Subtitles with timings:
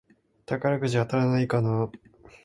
[0.47, 1.91] 宝くじ当たらないかなぁ